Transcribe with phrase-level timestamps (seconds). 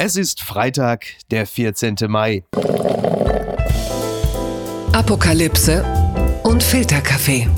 [0.00, 1.96] Es ist Freitag, der 14.
[2.06, 2.44] Mai.
[4.92, 5.84] Apokalypse
[6.44, 7.48] und Filterkaffee.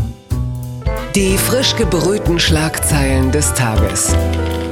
[1.14, 4.16] Die frisch gebrühten Schlagzeilen des Tages.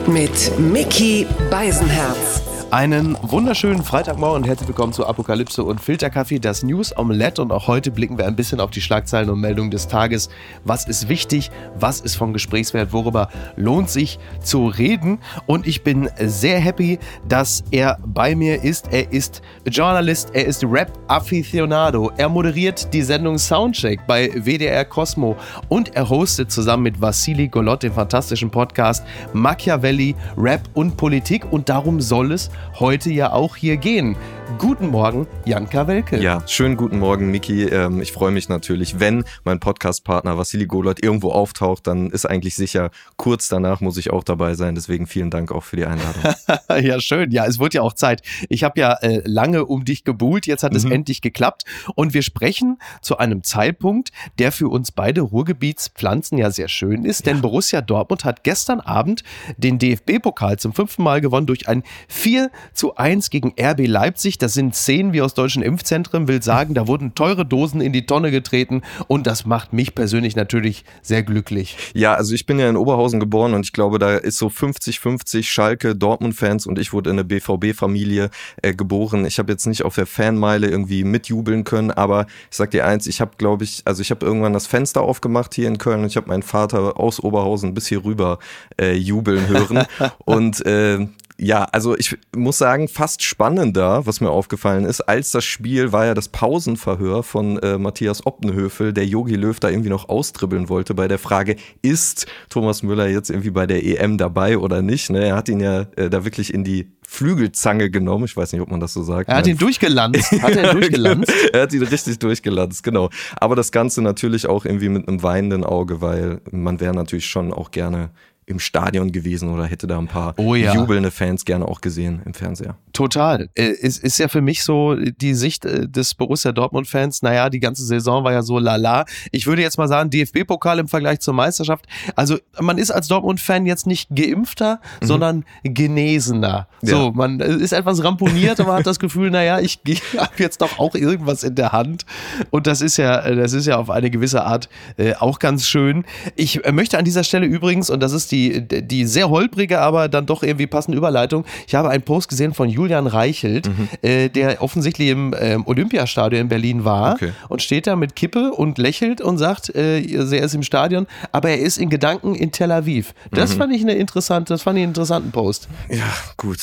[0.07, 2.48] Mit Mickey Beisenherz.
[2.71, 7.41] Einen wunderschönen Freitagmorgen und herzlich willkommen zu Apokalypse und Filterkaffee, das News Omelette.
[7.41, 10.29] Und auch heute blicken wir ein bisschen auf die Schlagzeilen und Meldungen des Tages.
[10.65, 11.51] Was ist wichtig?
[11.77, 12.93] Was ist von Gesprächswert?
[12.93, 15.19] Worüber lohnt sich zu reden?
[15.47, 18.93] Und ich bin sehr happy, dass er bei mir ist.
[18.93, 22.13] Er ist Journalist, er ist Rap-Aficionado.
[22.19, 25.39] Er moderiert die Sendung Soundcheck bei WDR Cosmo
[25.71, 31.51] und er hostet zusammen mit Vassili Golot den fantastischen Podcast Machiavelli, Rap und Politik.
[31.51, 34.17] Und darum soll es heute ja auch hier gehen.
[34.57, 36.19] Guten Morgen, Jan Kawelke.
[36.23, 37.65] Ja, schönen guten Morgen, Miki.
[37.65, 42.55] Ähm, ich freue mich natürlich, wenn mein Podcastpartner Vassili Golot irgendwo auftaucht, dann ist eigentlich
[42.55, 44.75] sicher, kurz danach muss ich auch dabei sein.
[44.75, 46.23] Deswegen vielen Dank auch für die Einladung.
[46.83, 47.31] ja, schön.
[47.31, 48.23] Ja, es wird ja auch Zeit.
[48.49, 50.47] Ich habe ja äh, lange um dich gebuhlt.
[50.47, 50.79] Jetzt hat mhm.
[50.79, 51.65] es endlich geklappt.
[51.95, 57.27] Und wir sprechen zu einem Zeitpunkt, der für uns beide Ruhrgebietspflanzen ja sehr schön ist.
[57.27, 57.33] Ja.
[57.33, 59.25] Denn Borussia Dortmund hat gestern Abend
[59.59, 64.38] den DFB-Pokal zum fünften Mal gewonnen durch ein 4 zu 1 gegen RB Leipzig.
[64.39, 68.07] Das sind Szenen wie aus deutschen Impfzentren, will sagen, da wurden teure Dosen in die
[68.07, 71.77] Tonne getreten und das macht mich persönlich natürlich sehr glücklich.
[71.95, 75.43] Ja, also ich bin ja in Oberhausen geboren und ich glaube, da ist so 50-50
[75.45, 78.31] Schalke, Dortmund-Fans und ich wurde in eine BVB-Familie
[78.63, 79.25] äh, geboren.
[79.25, 83.07] Ich habe jetzt nicht auf der Fanmeile irgendwie mitjubeln können, aber ich sag dir eins,
[83.07, 86.07] ich habe, glaube ich, also ich habe irgendwann das Fenster aufgemacht hier in Köln und
[86.07, 88.39] ich habe meinen Vater aus Oberhausen bis hier rüber
[88.81, 89.85] äh, jubeln hören
[90.25, 91.07] und äh,
[91.41, 96.05] ja, also ich muss sagen, fast spannender, was mir aufgefallen ist, als das Spiel war
[96.05, 100.95] ja das Pausenverhör von äh, Matthias Oppenhöfel, der Yogi Löw da irgendwie noch austribbeln wollte
[100.95, 105.11] bei der Frage, ist Thomas Müller jetzt irgendwie bei der EM dabei oder nicht?
[105.11, 105.27] Ne?
[105.27, 108.25] Er hat ihn ja äh, da wirklich in die Flügelzange genommen.
[108.25, 109.29] Ich weiß nicht, ob man das so sagt.
[109.29, 110.33] Er hat ihn durchgelanzt.
[110.43, 111.33] Hat er durchgelanzt?
[111.53, 113.11] er hat ihn richtig durchgelanzt, genau.
[113.37, 117.53] Aber das Ganze natürlich auch irgendwie mit einem weinenden Auge, weil man wäre natürlich schon
[117.53, 118.11] auch gerne
[118.49, 120.75] im Stadion gewesen oder hätte da ein paar oh ja.
[120.75, 122.77] jubelnde Fans gerne auch gesehen im Fernseher.
[122.93, 123.51] Total.
[123.55, 127.61] Äh, es ist ja für mich so die Sicht äh, des Borussia Dortmund-Fans, naja, die
[127.61, 129.05] ganze Saison war ja so lala.
[129.33, 131.87] Ich würde jetzt mal sagen, DFB-Pokal im Vergleich zur Meisterschaft.
[132.17, 135.07] Also man ist als Dortmund-Fan jetzt nicht geimpfter, mhm.
[135.07, 136.69] sondern genesener.
[136.81, 136.89] Ja.
[136.89, 140.79] So, man ist etwas ramponiert, aber hat das Gefühl, naja, ich, ich habe jetzt doch
[140.79, 142.07] auch irgendwas in der Hand.
[142.51, 146.05] Und das ist ja, das ist ja auf eine gewisse Art äh, auch ganz schön.
[146.35, 150.09] Ich möchte an dieser Stelle übrigens, und das ist die die, die sehr holprige, aber
[150.09, 151.45] dann doch irgendwie passende Überleitung.
[151.67, 153.89] Ich habe einen Post gesehen von Julian Reichelt, mhm.
[154.03, 157.33] äh, der offensichtlich im ähm, Olympiastadion in Berlin war okay.
[157.49, 161.51] und steht da mit Kippe und lächelt und sagt, äh, er ist im Stadion, aber
[161.51, 163.15] er ist in Gedanken in Tel Aviv.
[163.31, 163.59] Das mhm.
[163.59, 165.69] fand ich eine interessante, das fand ich einen interessanten Post.
[165.89, 166.61] Ja, gut.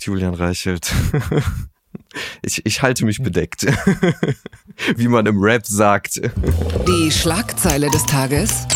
[0.00, 0.92] Julian Reichelt.
[2.42, 3.66] Ich, ich halte mich bedeckt.
[4.96, 6.20] Wie man im Rap sagt.
[6.86, 8.66] Die Schlagzeile des Tages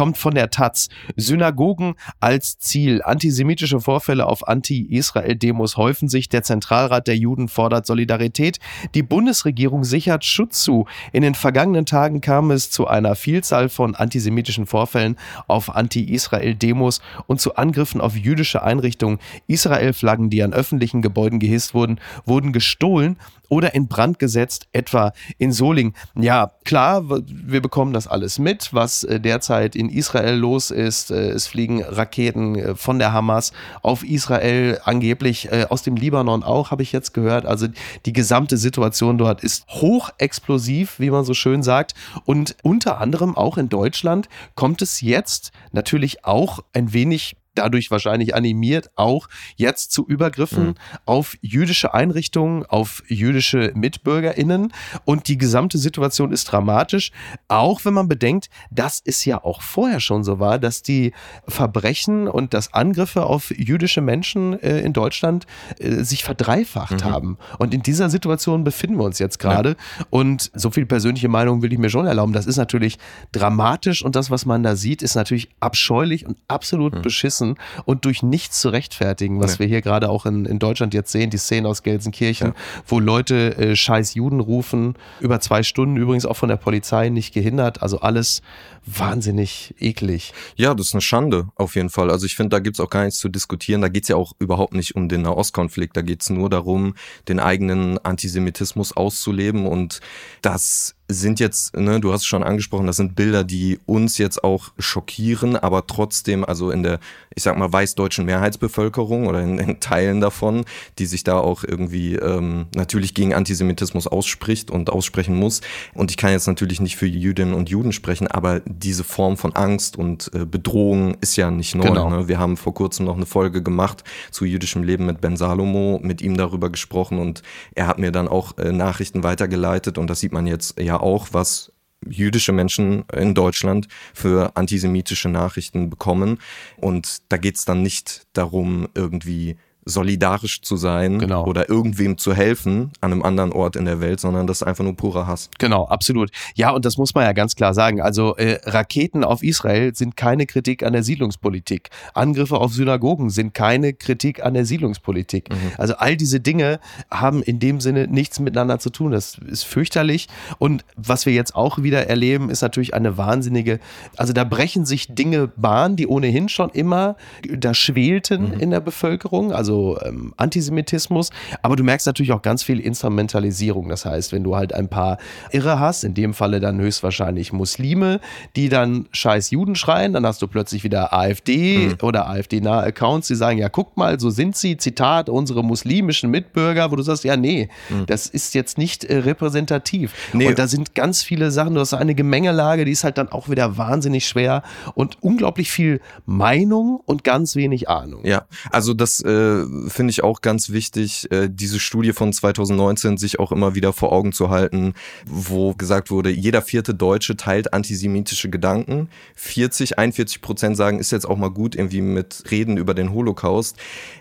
[0.00, 0.88] kommt von der Taz.
[1.16, 3.02] Synagogen als Ziel.
[3.02, 6.30] Antisemitische Vorfälle auf Anti-Israel-Demos häufen sich.
[6.30, 8.60] Der Zentralrat der Juden fordert Solidarität.
[8.94, 10.86] Die Bundesregierung sichert Schutz zu.
[11.12, 15.18] In den vergangenen Tagen kam es zu einer Vielzahl von antisemitischen Vorfällen
[15.48, 19.18] auf Anti-Israel-Demos und zu Angriffen auf jüdische Einrichtungen.
[19.48, 23.18] Israel-Flaggen, die an öffentlichen Gebäuden gehisst wurden, wurden gestohlen
[23.50, 25.94] oder in Brand gesetzt, etwa in Solingen.
[26.14, 31.10] Ja, klar, wir bekommen das alles mit, was äh, derzeit in Israel los ist.
[31.10, 33.52] Äh, es fliegen Raketen äh, von der Hamas
[33.82, 37.44] auf Israel, angeblich aus dem Libanon auch, habe ich jetzt gehört.
[37.44, 37.66] Also
[38.06, 41.94] die gesamte Situation dort ist hochexplosiv, wie man so schön sagt.
[42.24, 48.34] Und unter anderem auch in Deutschland kommt es jetzt natürlich auch ein wenig dadurch wahrscheinlich
[48.34, 50.74] animiert, auch jetzt zu Übergriffen mhm.
[51.04, 54.72] auf jüdische Einrichtungen, auf jüdische MitbürgerInnen.
[55.04, 57.12] Und die gesamte Situation ist dramatisch,
[57.48, 61.12] auch wenn man bedenkt, dass es ja auch vorher schon so war, dass die
[61.46, 65.46] Verbrechen und das Angriffe auf jüdische Menschen äh, in Deutschland
[65.78, 67.10] äh, sich verdreifacht mhm.
[67.10, 67.38] haben.
[67.58, 69.70] Und in dieser Situation befinden wir uns jetzt gerade.
[69.70, 70.06] Ja.
[70.10, 72.32] Und so viel persönliche Meinung will ich mir schon erlauben.
[72.32, 72.98] Das ist natürlich
[73.32, 77.02] dramatisch und das, was man da sieht, ist natürlich abscheulich und absolut mhm.
[77.02, 77.49] beschissen
[77.84, 79.60] und durch nichts zu rechtfertigen, was nee.
[79.60, 82.54] wir hier gerade auch in, in Deutschland jetzt sehen, die Szene aus Gelsenkirchen, ja.
[82.86, 87.34] wo Leute äh, scheiß Juden rufen, über zwei Stunden übrigens auch von der Polizei nicht
[87.34, 88.42] gehindert, also alles
[88.86, 90.32] wahnsinnig eklig.
[90.56, 92.10] Ja, das ist eine Schande auf jeden Fall.
[92.10, 93.80] Also ich finde, da gibt es auch gar nichts zu diskutieren.
[93.82, 95.96] Da geht es ja auch überhaupt nicht um den Nahostkonflikt.
[95.96, 96.94] Da geht es nur darum,
[97.28, 100.00] den eigenen Antisemitismus auszuleben und
[100.42, 104.44] das sind jetzt, ne, du hast es schon angesprochen, das sind Bilder, die uns jetzt
[104.44, 107.00] auch schockieren, aber trotzdem, also in der,
[107.34, 110.64] ich sag mal, weißdeutschen Mehrheitsbevölkerung oder in, in Teilen davon,
[110.98, 115.60] die sich da auch irgendwie ähm, natürlich gegen Antisemitismus ausspricht und aussprechen muss.
[115.94, 119.54] Und ich kann jetzt natürlich nicht für Jüdinnen und Juden sprechen, aber diese Form von
[119.54, 121.84] Angst und äh, Bedrohung ist ja nicht neu.
[121.84, 122.10] Genau.
[122.10, 122.28] Ne?
[122.28, 126.22] Wir haben vor kurzem noch eine Folge gemacht zu jüdischem Leben mit Ben Salomo, mit
[126.22, 127.42] ihm darüber gesprochen und
[127.74, 131.28] er hat mir dann auch äh, Nachrichten weitergeleitet und das sieht man jetzt ja auch,
[131.32, 131.72] was
[132.08, 136.38] jüdische Menschen in Deutschland für antisemitische Nachrichten bekommen.
[136.76, 141.46] Und da geht es dann nicht darum, irgendwie solidarisch zu sein genau.
[141.46, 144.84] oder irgendwem zu helfen an einem anderen Ort in der Welt, sondern das ist einfach
[144.84, 145.50] nur purer Hass.
[145.58, 146.30] Genau, absolut.
[146.54, 148.00] Ja, und das muss man ja ganz klar sagen.
[148.00, 151.90] Also äh, Raketen auf Israel sind keine Kritik an der Siedlungspolitik.
[152.14, 155.50] Angriffe auf Synagogen sind keine Kritik an der Siedlungspolitik.
[155.50, 155.72] Mhm.
[155.78, 156.80] Also all diese Dinge
[157.10, 159.12] haben in dem Sinne nichts miteinander zu tun.
[159.12, 160.28] Das ist fürchterlich.
[160.58, 163.80] Und was wir jetzt auch wieder erleben, ist natürlich eine wahnsinnige,
[164.16, 168.60] also da brechen sich Dinge Bahn, die ohnehin schon immer da schwelten mhm.
[168.60, 169.52] in der Bevölkerung.
[169.52, 171.30] Also also ähm, Antisemitismus,
[171.62, 173.88] aber du merkst natürlich auch ganz viel Instrumentalisierung.
[173.88, 175.18] Das heißt, wenn du halt ein paar
[175.52, 178.20] Irre hast, in dem Falle dann höchstwahrscheinlich Muslime,
[178.56, 181.96] die dann scheiß Juden schreien, dann hast du plötzlich wieder AfD mhm.
[182.02, 186.90] oder AfD-nahe Accounts, die sagen, ja, guck mal, so sind sie, Zitat, unsere muslimischen Mitbürger,
[186.90, 188.06] wo du sagst, ja, nee, mhm.
[188.06, 190.12] das ist jetzt nicht äh, repräsentativ.
[190.32, 190.48] Nee.
[190.48, 193.48] Und da sind ganz viele Sachen, du hast eine Gemengelage, die ist halt dann auch
[193.48, 194.62] wieder wahnsinnig schwer
[194.94, 198.24] und unglaublich viel Meinung und ganz wenig Ahnung.
[198.24, 203.38] Ja, also das äh, finde ich auch ganz wichtig, äh, diese Studie von 2019 sich
[203.38, 204.94] auch immer wieder vor Augen zu halten,
[205.26, 209.08] wo gesagt wurde, jeder vierte Deutsche teilt antisemitische Gedanken.
[209.36, 213.76] 40, 41 Prozent sagen, ist jetzt auch mal gut irgendwie mit Reden über den Holocaust.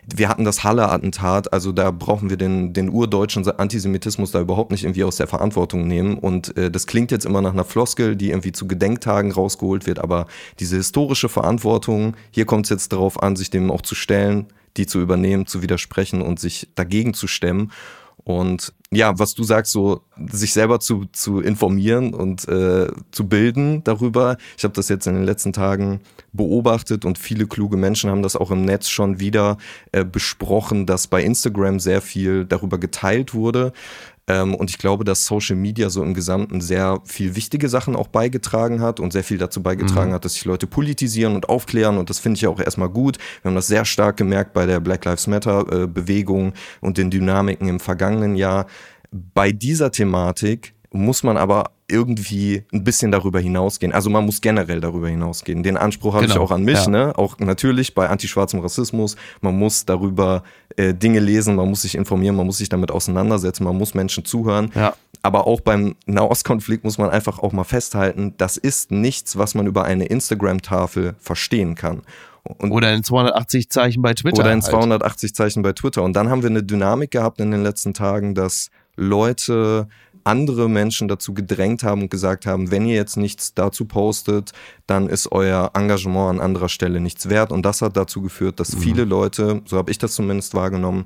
[0.05, 4.83] Wir hatten das Halle-Attentat, also da brauchen wir den, den urdeutschen Antisemitismus da überhaupt nicht
[4.83, 6.17] irgendwie aus der Verantwortung nehmen.
[6.17, 9.99] Und äh, das klingt jetzt immer nach einer Floskel, die irgendwie zu Gedenktagen rausgeholt wird,
[9.99, 10.27] aber
[10.59, 14.47] diese historische Verantwortung, hier kommt es jetzt darauf an, sich dem auch zu stellen
[14.77, 17.71] die zu übernehmen, zu widersprechen und sich dagegen zu stemmen.
[18.23, 20.01] Und ja, was du sagst, so
[20.31, 24.37] sich selber zu, zu informieren und äh, zu bilden darüber.
[24.57, 26.01] Ich habe das jetzt in den letzten Tagen
[26.33, 29.57] beobachtet und viele kluge Menschen haben das auch im Netz schon wieder
[29.91, 33.73] äh, besprochen, dass bei Instagram sehr viel darüber geteilt wurde.
[34.29, 38.07] Ähm, und ich glaube, dass Social Media so im Gesamten sehr viel wichtige Sachen auch
[38.07, 40.13] beigetragen hat und sehr viel dazu beigetragen mhm.
[40.13, 41.97] hat, dass sich Leute politisieren und aufklären.
[41.97, 43.17] Und das finde ich auch erstmal gut.
[43.41, 47.09] Wir haben das sehr stark gemerkt bei der Black Lives Matter äh, Bewegung und den
[47.09, 48.67] Dynamiken im vergangenen Jahr.
[49.11, 53.91] Bei dieser Thematik muss man aber irgendwie ein bisschen darüber hinausgehen.
[53.91, 55.63] Also man muss generell darüber hinausgehen.
[55.63, 56.35] Den Anspruch habe genau.
[56.35, 56.89] ich auch an mich, ja.
[56.89, 57.13] ne?
[57.15, 59.15] Auch natürlich bei antischwarzem Rassismus.
[59.41, 60.43] Man muss darüber
[60.77, 64.25] äh, Dinge lesen, man muss sich informieren, man muss sich damit auseinandersetzen, man muss Menschen
[64.25, 64.71] zuhören.
[64.75, 64.93] Ja.
[65.21, 69.67] Aber auch beim Nahostkonflikt muss man einfach auch mal festhalten, das ist nichts, was man
[69.67, 72.03] über eine Instagram-Tafel verstehen kann.
[72.43, 74.39] Und oder in 280 Zeichen bei Twitter.
[74.39, 75.35] Oder in 280 halt.
[75.35, 76.03] Zeichen bei Twitter.
[76.03, 79.87] Und dann haben wir eine Dynamik gehabt in den letzten Tagen, dass Leute
[80.29, 84.51] andere Menschen dazu gedrängt haben und gesagt haben, wenn ihr jetzt nichts dazu postet,
[84.85, 87.51] dann ist euer Engagement an anderer Stelle nichts wert.
[87.51, 88.79] Und das hat dazu geführt, dass mhm.
[88.79, 91.05] viele Leute, so habe ich das zumindest wahrgenommen,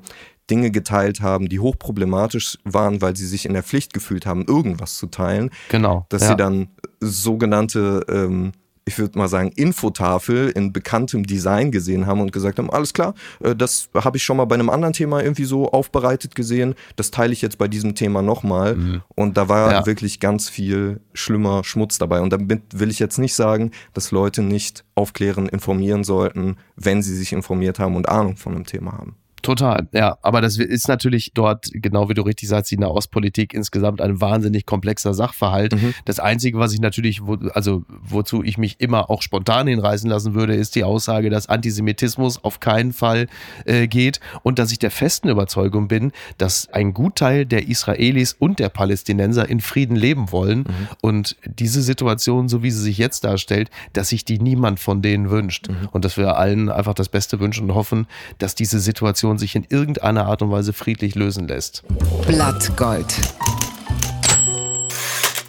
[0.50, 4.98] Dinge geteilt haben, die hochproblematisch waren, weil sie sich in der Pflicht gefühlt haben, irgendwas
[4.98, 5.50] zu teilen.
[5.70, 6.04] Genau.
[6.10, 6.28] Dass ja.
[6.28, 6.68] sie dann
[7.00, 8.52] sogenannte ähm,
[8.86, 13.14] ich würde mal sagen, Infotafel in bekanntem Design gesehen haben und gesagt haben, alles klar,
[13.40, 17.10] äh, das habe ich schon mal bei einem anderen Thema irgendwie so aufbereitet gesehen, das
[17.10, 18.76] teile ich jetzt bei diesem Thema nochmal.
[18.76, 19.02] Mhm.
[19.14, 19.86] Und da war ja.
[19.86, 22.20] wirklich ganz viel schlimmer Schmutz dabei.
[22.20, 27.16] Und damit will ich jetzt nicht sagen, dass Leute nicht aufklären, informieren sollten, wenn sie
[27.16, 29.16] sich informiert haben und Ahnung von einem Thema haben.
[29.44, 30.16] Total, ja.
[30.22, 34.64] Aber das ist natürlich dort, genau wie du richtig sagst, die Nahostpolitik insgesamt ein wahnsinnig
[34.64, 35.74] komplexer Sachverhalt.
[35.74, 35.92] Mhm.
[36.06, 40.34] Das Einzige, was ich natürlich, wo, also wozu ich mich immer auch spontan hinreißen lassen
[40.34, 43.26] würde, ist die Aussage, dass Antisemitismus auf keinen Fall
[43.66, 48.60] äh, geht und dass ich der festen Überzeugung bin, dass ein Gutteil der Israelis und
[48.60, 50.60] der Palästinenser in Frieden leben wollen.
[50.60, 50.88] Mhm.
[51.02, 55.28] Und diese Situation, so wie sie sich jetzt darstellt, dass sich die niemand von denen
[55.28, 55.68] wünscht.
[55.68, 55.90] Mhm.
[55.92, 58.06] Und dass wir allen einfach das Beste wünschen und hoffen,
[58.38, 61.82] dass diese Situation Situation sich in irgendeiner Art und Weise friedlich lösen lässt.
[62.26, 63.14] Blattgold.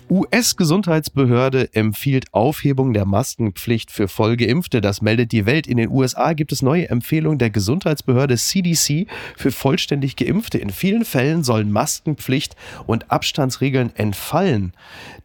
[0.09, 4.79] US-Gesundheitsbehörde empfiehlt Aufhebung der Maskenpflicht für Vollgeimpfte.
[4.79, 5.65] Das meldet die Welt.
[5.65, 10.59] In den USA gibt es neue Empfehlungen der Gesundheitsbehörde CDC für vollständig Geimpfte.
[10.59, 14.73] In vielen Fällen sollen Maskenpflicht und Abstandsregeln entfallen.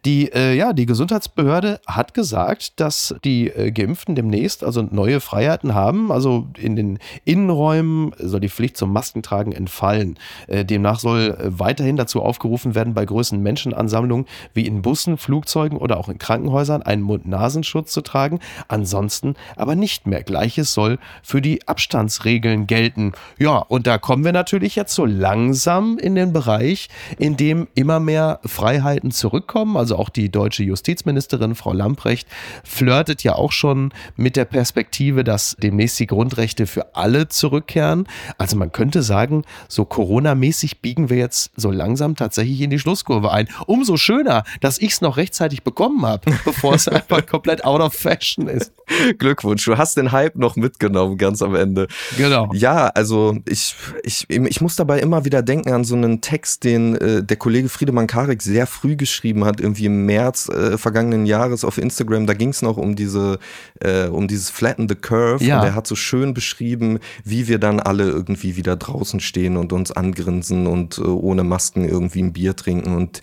[0.03, 5.75] Die, äh, ja, die Gesundheitsbehörde hat gesagt, dass die äh, Geimpften demnächst also neue Freiheiten
[5.75, 6.11] haben.
[6.11, 10.17] Also in den Innenräumen soll die Pflicht zum Maskentragen entfallen.
[10.47, 15.77] Äh, demnach soll äh, weiterhin dazu aufgerufen werden, bei größeren Menschenansammlungen wie in Bussen, Flugzeugen
[15.77, 20.23] oder auch in Krankenhäusern einen Mund-Nasenschutz zu tragen, ansonsten aber nicht mehr.
[20.23, 23.11] Gleiches soll für die Abstandsregeln gelten.
[23.37, 27.99] Ja, und da kommen wir natürlich jetzt so langsam in den Bereich, in dem immer
[27.99, 29.75] mehr Freiheiten zurückkommen.
[29.75, 32.27] Also auch die deutsche Justizministerin Frau Lamprecht
[32.63, 38.07] flirtet ja auch schon mit der Perspektive, dass demnächst die Grundrechte für alle zurückkehren.
[38.37, 43.31] Also man könnte sagen, so Corona-mäßig biegen wir jetzt so langsam tatsächlich in die Schlusskurve
[43.31, 43.49] ein.
[43.65, 47.93] Umso schöner, dass ich es noch rechtzeitig bekommen habe, bevor es einfach komplett out of
[47.93, 48.71] fashion ist.
[49.17, 51.87] Glückwunsch, du hast den Hype noch mitgenommen, ganz am Ende.
[52.17, 52.49] Genau.
[52.53, 56.95] Ja, also ich, ich, ich muss dabei immer wieder denken an so einen Text, den
[56.95, 61.65] äh, der Kollege Friedemann Karik sehr früh geschrieben hat, irgendwie im März äh, vergangenen Jahres
[61.65, 62.27] auf Instagram.
[62.27, 63.39] Da ging es noch um diese,
[63.79, 65.43] äh, um dieses Flatten the Curve.
[65.43, 65.59] Ja.
[65.59, 69.73] Und er hat so schön beschrieben, wie wir dann alle irgendwie wieder draußen stehen und
[69.73, 73.21] uns angrinsen und äh, ohne Masken irgendwie ein Bier trinken und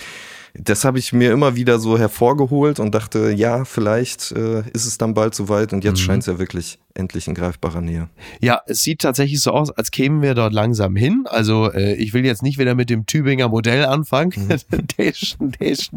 [0.55, 4.99] das habe ich mir immer wieder so hervorgeholt und dachte, ja, vielleicht äh, ist es
[4.99, 6.05] dann bald soweit und jetzt mhm.
[6.05, 8.09] scheint es ja wirklich endlich in greifbarer Nähe.
[8.41, 11.25] Ja, es sieht tatsächlich so aus, als kämen wir dort langsam hin.
[11.27, 14.33] Also äh, ich will jetzt nicht wieder mit dem Tübinger Modell anfangen.
[14.37, 14.89] Mhm.
[14.97, 15.53] Tation,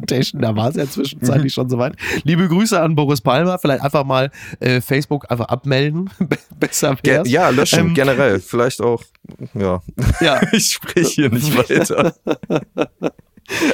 [0.05, 1.96] Tation, da war es ja zwischenzeitlich schon soweit.
[2.24, 3.58] Liebe Grüße an Boris Palmer.
[3.60, 6.10] Vielleicht einfach mal äh, Facebook einfach abmelden.
[6.60, 7.29] Besser wär's.
[7.29, 8.39] Ja, löschen, ähm, generell.
[8.39, 9.03] Vielleicht auch,
[9.53, 9.81] ja.
[10.20, 10.41] ja.
[10.51, 12.13] ich spreche hier nicht weiter.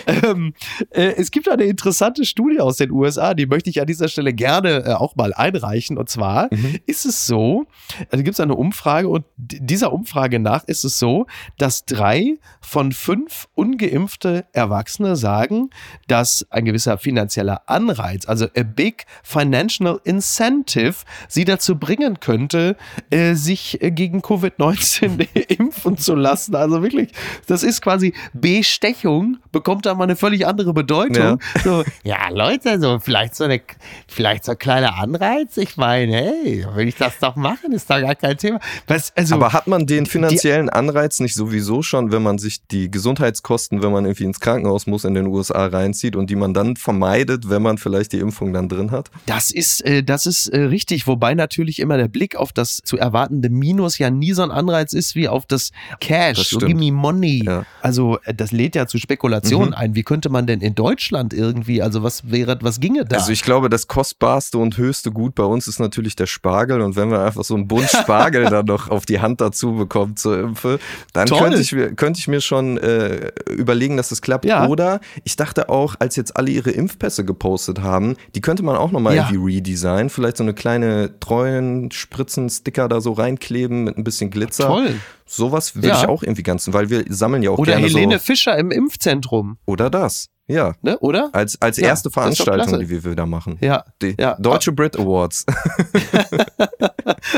[0.07, 0.53] Ähm,
[0.91, 4.33] äh, es gibt eine interessante Studie aus den USA, die möchte ich an dieser Stelle
[4.33, 5.97] gerne äh, auch mal einreichen.
[5.97, 6.77] Und zwar mhm.
[6.85, 7.65] ist es so,
[8.11, 12.91] also gibt es eine Umfrage und dieser Umfrage nach ist es so, dass drei von
[12.91, 15.69] fünf ungeimpfte Erwachsene sagen,
[16.07, 20.95] dass ein gewisser finanzieller Anreiz, also a big financial incentive,
[21.27, 22.75] sie dazu bringen könnte,
[23.09, 26.55] äh, sich äh, gegen Covid-19 impfen zu lassen.
[26.55, 27.11] Also wirklich,
[27.47, 31.15] das ist quasi Bestechung bekommt da mal eine völlig andere Bedeutung.
[31.15, 33.59] Ja, so, ja Leute, so vielleicht so eine,
[34.07, 35.57] vielleicht so ein kleiner Anreiz.
[35.57, 38.59] Ich meine, hey, will ich das doch machen, ist da gar kein Thema.
[38.85, 42.91] Was, also, Aber hat man den finanziellen Anreiz nicht sowieso schon, wenn man sich die
[42.91, 46.75] Gesundheitskosten, wenn man irgendwie ins Krankenhaus muss, in den USA reinzieht und die man dann
[46.75, 49.09] vermeidet, wenn man vielleicht die Impfung dann drin hat?
[49.25, 52.97] Das ist, äh, das ist äh, richtig, wobei natürlich immer der Blick auf das zu
[52.97, 56.75] erwartende Minus ja nie so ein Anreiz ist wie auf das Cash, das so give
[56.75, 57.43] me money.
[57.43, 57.65] Ja.
[57.81, 59.75] Also äh, das lädt ja zu Spekulationen Informationen mhm.
[59.75, 59.95] ein.
[59.95, 63.17] Wie könnte man denn in Deutschland irgendwie, also was wäre, was ginge da?
[63.17, 66.95] Also ich glaube, das kostbarste und höchste Gut bei uns ist natürlich der Spargel und
[66.95, 70.39] wenn wir einfach so einen Bund Spargel dann noch auf die Hand dazu bekommen zur
[70.39, 70.79] Impfe,
[71.13, 74.45] dann könnte ich, könnte ich mir schon äh, überlegen, dass das klappt.
[74.45, 74.67] Ja.
[74.67, 78.91] Oder ich dachte auch, als jetzt alle ihre Impfpässe gepostet haben, die könnte man auch
[78.91, 79.27] nochmal ja.
[79.29, 80.09] irgendwie redesignen.
[80.09, 84.67] Vielleicht so eine kleine treuen Spritzen, Sticker da so reinkleben mit ein bisschen Glitzer.
[84.67, 84.95] Toll.
[85.27, 86.01] Sowas würde ja.
[86.01, 88.71] ich auch irgendwie ganz, weil wir sammeln ja auch Oder gerne Helene so Fischer im
[88.71, 89.57] Impfzentrum.
[89.65, 90.29] Oder das.
[90.47, 90.73] Ja.
[90.81, 91.29] Ne, oder?
[91.33, 93.57] Als, als ja, erste Veranstaltung, die wir da machen.
[93.61, 93.83] Ja.
[94.01, 94.35] Die ja.
[94.39, 95.45] Deutsche Brit Awards.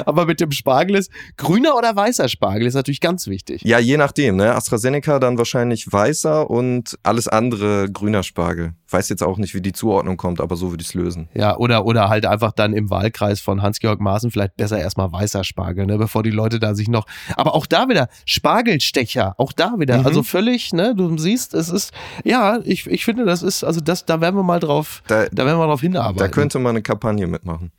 [0.06, 3.64] Aber mit dem Spargel ist grüner oder weißer Spargel ist natürlich ganz wichtig.
[3.64, 4.36] Ja, je nachdem.
[4.36, 4.54] Ne?
[4.54, 8.74] AstraZeneca dann wahrscheinlich weißer und alles andere grüner Spargel.
[8.88, 11.30] Weiß jetzt auch nicht, wie die Zuordnung kommt, aber so würde ich es lösen.
[11.34, 15.44] Ja, oder, oder halt einfach dann im Wahlkreis von Hans-Georg Maaßen vielleicht besser erstmal weißer
[15.44, 17.06] Spargel, ne, bevor die Leute da sich noch.
[17.36, 20.00] Aber auch da wieder Spargelstecher, auch da wieder.
[20.00, 20.06] Mhm.
[20.06, 21.92] Also völlig, ne, du siehst, es ist,
[22.24, 25.46] ja, ich, ich finde, das ist, also das, da werden wir mal drauf, da, da
[25.46, 26.18] werden wir drauf hinarbeiten.
[26.18, 27.72] Da könnte man eine Kampagne mitmachen.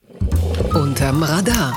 [0.75, 1.75] Unterm Radar.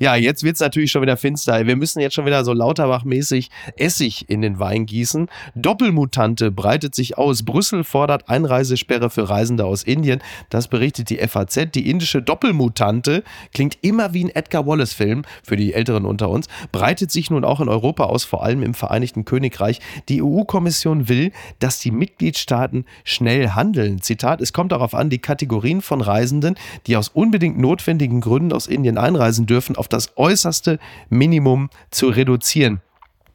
[0.00, 1.66] Ja, jetzt wird's natürlich schon wieder finster.
[1.68, 5.28] Wir müssen jetzt schon wieder so lauterbachmäßig Essig in den Wein gießen.
[5.54, 7.44] Doppelmutante breitet sich aus.
[7.44, 10.20] Brüssel fordert Einreisesperre für Reisende aus Indien.
[10.50, 11.70] Das berichtet die FAZ.
[11.74, 13.22] Die indische Doppelmutante
[13.52, 17.60] klingt immer wie ein Edgar Wallace-Film für die Älteren unter uns, breitet sich nun auch
[17.60, 19.80] in Europa aus, vor allem im Vereinigten Königreich.
[20.08, 24.02] Die EU-Kommission will, dass die Mitgliedstaaten schnell handeln.
[24.02, 26.56] Zitat, es kommt darauf an, die Kategorien von Reisenden,
[26.88, 32.80] die aus unbedingt notwendigen Gründen aus Indien einreisen dürfen, auf das äußerste Minimum zu reduzieren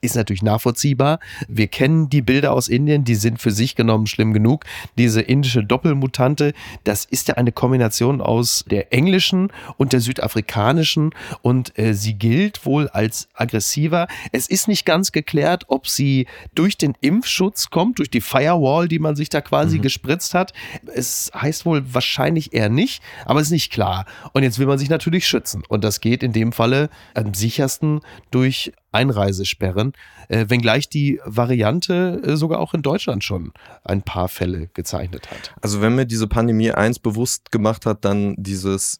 [0.01, 1.19] ist natürlich nachvollziehbar.
[1.47, 4.65] Wir kennen die Bilder aus Indien, die sind für sich genommen schlimm genug.
[4.97, 6.53] Diese indische Doppelmutante,
[6.83, 12.65] das ist ja eine Kombination aus der englischen und der südafrikanischen und äh, sie gilt
[12.65, 14.07] wohl als aggressiver.
[14.31, 18.99] Es ist nicht ganz geklärt, ob sie durch den Impfschutz kommt, durch die Firewall, die
[18.99, 19.83] man sich da quasi mhm.
[19.83, 20.53] gespritzt hat.
[20.93, 24.05] Es heißt wohl wahrscheinlich eher nicht, aber es ist nicht klar.
[24.33, 28.01] Und jetzt will man sich natürlich schützen und das geht in dem Falle am sichersten
[28.31, 29.93] durch Einreisesperren,
[30.29, 33.53] äh, wenngleich die Variante äh, sogar auch in Deutschland schon
[33.83, 35.53] ein paar Fälle gezeichnet hat.
[35.61, 38.99] Also wenn mir diese Pandemie eins bewusst gemacht hat, dann dieses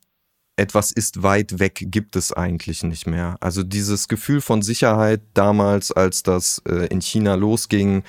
[0.59, 3.37] etwas ist weit weg gibt es eigentlich nicht mehr.
[3.39, 8.03] Also dieses Gefühl von Sicherheit damals, als das äh, in China losging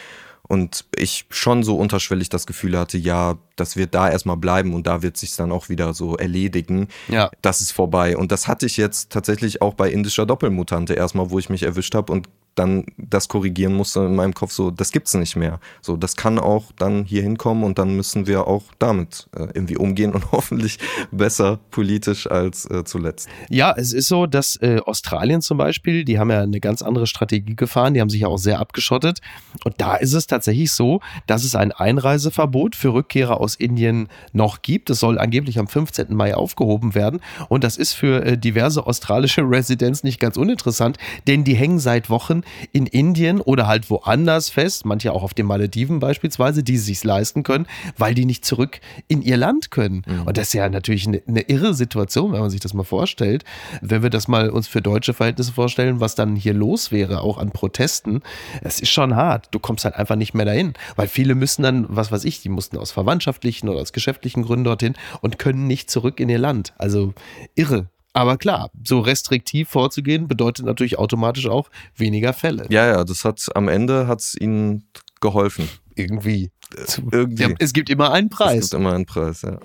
[0.50, 4.84] Und ich schon so unterschwellig das Gefühl hatte, ja, das wird da erstmal bleiben und
[4.84, 6.88] da wird sich dann auch wieder so erledigen.
[7.06, 7.30] Ja.
[7.40, 8.16] Das ist vorbei.
[8.16, 11.94] Und das hatte ich jetzt tatsächlich auch bei indischer Doppelmutante erstmal, wo ich mich erwischt
[11.94, 15.60] habe und dann das korrigieren musste in meinem Kopf, so, das gibt's nicht mehr.
[15.80, 19.76] So, das kann auch dann hier hinkommen und dann müssen wir auch damit äh, irgendwie
[19.76, 20.78] umgehen und hoffentlich
[21.10, 23.28] besser politisch als äh, zuletzt.
[23.48, 27.06] Ja, es ist so, dass äh, Australien zum Beispiel, die haben ja eine ganz andere
[27.06, 29.20] Strategie gefahren, die haben sich ja auch sehr abgeschottet.
[29.64, 34.62] Und da ist es tatsächlich so, dass es ein Einreiseverbot für Rückkehrer aus Indien noch
[34.62, 34.90] gibt.
[34.90, 36.14] Es soll angeblich am 15.
[36.14, 37.20] Mai aufgehoben werden.
[37.48, 42.10] Und das ist für äh, diverse australische Residents nicht ganz uninteressant, denn die hängen seit
[42.10, 42.39] Wochen
[42.72, 47.42] in Indien oder halt woanders fest, manche auch auf den Malediven beispielsweise, die sich leisten
[47.42, 47.66] können,
[47.96, 50.02] weil die nicht zurück in ihr Land können.
[50.06, 50.22] Mhm.
[50.22, 53.44] Und das ist ja natürlich eine, eine, irre Situation, wenn man sich das mal vorstellt.
[53.80, 57.38] Wenn wir das mal uns für deutsche Verhältnisse vorstellen, was dann hier los wäre, auch
[57.38, 58.22] an Protesten,
[58.62, 59.48] es ist schon hart.
[59.50, 62.48] Du kommst halt einfach nicht mehr dahin, weil viele müssen dann, was weiß ich, die
[62.48, 66.74] mussten aus verwandtschaftlichen oder aus geschäftlichen Gründen dorthin und können nicht zurück in ihr Land.
[66.78, 67.14] Also
[67.54, 67.88] irre.
[68.12, 72.66] Aber klar, so restriktiv vorzugehen bedeutet natürlich automatisch auch weniger Fälle.
[72.68, 74.88] Ja, ja, das hat am Ende hat es ihnen
[75.20, 75.68] geholfen.
[75.94, 76.50] Irgendwie.
[76.74, 77.42] Äh, irgendwie.
[77.42, 78.64] Ja, es gibt immer einen Preis.
[78.64, 79.58] Es gibt immer einen Preis, ja.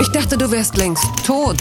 [0.00, 1.58] Ich dachte, du wärst längst tot.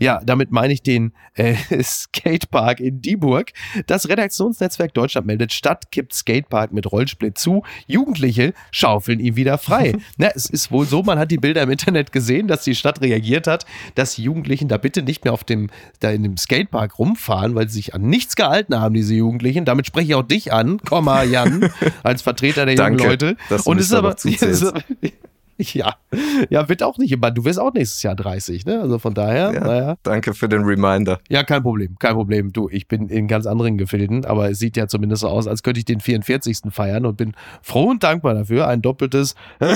[0.00, 3.52] Ja, damit meine ich den äh, Skatepark in Dieburg.
[3.86, 7.62] Das Redaktionsnetzwerk Deutschland meldet Stadt, kippt Skatepark mit Rollsplit zu.
[7.86, 9.94] Jugendliche schaufeln ihn wieder frei.
[10.16, 13.02] Na, es ist wohl so, man hat die Bilder im Internet gesehen, dass die Stadt
[13.02, 15.68] reagiert hat, dass die Jugendlichen da bitte nicht mehr auf dem,
[16.00, 19.66] da in dem Skatepark rumfahren, weil sie sich an nichts gehalten haben, diese Jugendlichen.
[19.66, 21.70] Damit spreche ich auch dich an, Komma Jan,
[22.02, 23.36] als Vertreter der jungen Leute.
[23.50, 24.16] Dass du Und es ist aber,
[25.80, 25.94] Ja,
[26.48, 27.30] ja, wird auch nicht immer.
[27.30, 28.80] Du wirst auch nächstes Jahr 30, ne?
[28.80, 29.96] Also von daher, ja, naja.
[30.02, 31.20] Danke für den Reminder.
[31.28, 32.52] Ja, kein Problem, kein Problem.
[32.52, 35.62] Du, ich bin in ganz anderen Gefilden, aber es sieht ja zumindest so aus, als
[35.62, 36.62] könnte ich den 44.
[36.70, 38.66] feiern und bin froh und dankbar dafür.
[38.66, 39.34] Ein doppeltes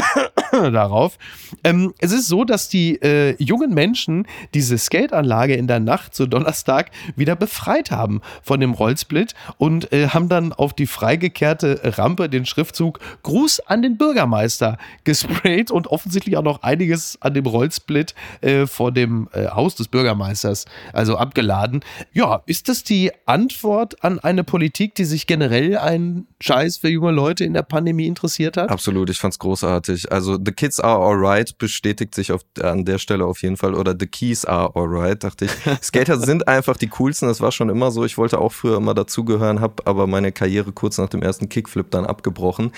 [0.52, 1.18] darauf.
[1.62, 6.26] Ähm, es ist so, dass die äh, jungen Menschen diese Skateanlage in der Nacht zu
[6.26, 12.28] Donnerstag wieder befreit haben von dem Rollsplit und äh, haben dann auf die freigekehrte Rampe
[12.28, 18.14] den Schriftzug Gruß an den Bürgermeister gesprayt und offensichtlich auch noch einiges an dem Rollsplit
[18.40, 21.80] äh, vor dem äh, Haus des Bürgermeisters, also abgeladen.
[22.12, 27.10] Ja, ist das die Antwort an eine Politik, die sich generell einen Scheiß für junge
[27.10, 28.70] Leute in der Pandemie interessiert hat?
[28.70, 30.12] Absolut, ich fand's großartig.
[30.12, 33.96] Also The Kids are alright bestätigt sich auf, an der Stelle auf jeden Fall oder
[33.98, 35.50] The Keys are alright, dachte ich.
[35.82, 38.04] Skater sind einfach die coolsten, das war schon immer so.
[38.04, 41.90] Ich wollte auch früher immer dazugehören, habe aber meine Karriere kurz nach dem ersten Kickflip
[41.90, 42.70] dann abgebrochen.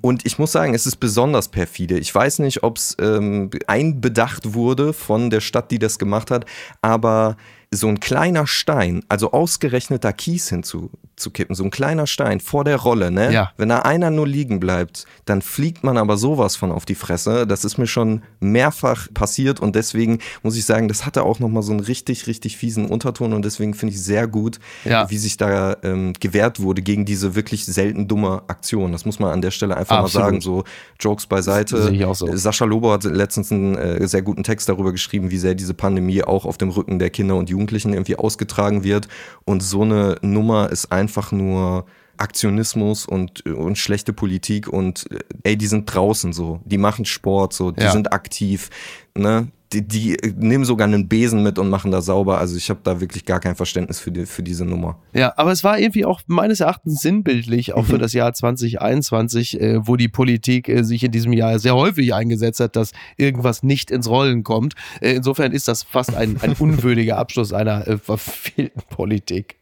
[0.00, 1.96] Und ich muss sagen, es ist besonders perfide.
[1.96, 6.46] Ich weiß nicht, ob es ähm, einbedacht wurde von der Stadt, die das gemacht hat,
[6.82, 7.36] aber
[7.72, 13.12] so ein kleiner Stein, also ausgerechneter Kies hinzukippen, so ein kleiner Stein vor der Rolle,
[13.12, 13.32] ne?
[13.32, 13.52] Ja.
[13.58, 17.46] Wenn da einer nur liegen bleibt, dann fliegt man aber sowas von auf die Fresse.
[17.46, 21.62] Das ist mir schon mehrfach passiert und deswegen muss ich sagen, das hatte auch nochmal
[21.62, 25.08] so einen richtig, richtig fiesen Unterton und deswegen finde ich sehr gut, ja.
[25.08, 28.90] wie sich da ähm, gewehrt wurde gegen diese wirklich selten dumme Aktion.
[28.90, 30.24] Das muss man an der Stelle einfach Absolut.
[30.24, 30.40] mal sagen.
[30.40, 30.64] So
[30.98, 31.96] Jokes beiseite.
[32.14, 32.36] So.
[32.36, 36.24] Sascha Lobo hat letztens einen äh, sehr guten Text darüber geschrieben, wie sehr diese Pandemie
[36.24, 39.08] auch auf dem Rücken der Kinder und Jugendlichen Jugendlichen irgendwie ausgetragen wird.
[39.44, 41.84] Und so eine Nummer ist einfach nur
[42.16, 45.06] Aktionismus und, und schlechte Politik und
[45.42, 47.92] ey, die sind draußen so, die machen Sport so, die Ja.
[47.92, 48.68] sind aktiv,
[49.16, 49.48] ne?
[49.72, 52.38] Die, die nehmen sogar einen Besen mit und machen da sauber.
[52.38, 54.98] Also ich habe da wirklich gar kein Verständnis für, die, für diese Nummer.
[55.12, 59.86] Ja, aber es war irgendwie auch meines Erachtens sinnbildlich, auch für das Jahr 2021, äh,
[59.86, 63.90] wo die Politik äh, sich in diesem Jahr sehr häufig eingesetzt hat, dass irgendwas nicht
[63.90, 64.74] ins Rollen kommt.
[65.00, 69.56] Äh, insofern ist das fast ein, ein unwürdiger Abschluss einer äh, verfehlten Politik.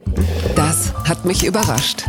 [0.54, 2.04] Das hat mich überrascht.